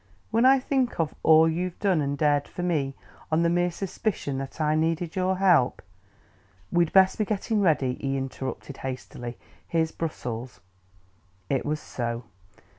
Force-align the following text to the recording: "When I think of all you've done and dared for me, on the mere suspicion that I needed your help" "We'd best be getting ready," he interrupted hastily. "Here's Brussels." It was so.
"When 0.31 0.45
I 0.45 0.57
think 0.57 0.99
of 0.99 1.13
all 1.21 1.47
you've 1.47 1.77
done 1.77 2.01
and 2.01 2.17
dared 2.17 2.47
for 2.47 2.63
me, 2.63 2.95
on 3.31 3.43
the 3.43 3.51
mere 3.51 3.69
suspicion 3.69 4.39
that 4.39 4.59
I 4.59 4.73
needed 4.73 5.15
your 5.15 5.37
help" 5.37 5.83
"We'd 6.71 6.91
best 6.91 7.19
be 7.19 7.23
getting 7.25 7.61
ready," 7.61 7.93
he 8.01 8.17
interrupted 8.17 8.77
hastily. 8.77 9.37
"Here's 9.67 9.91
Brussels." 9.91 10.59
It 11.51 11.67
was 11.67 11.79
so. 11.79 12.23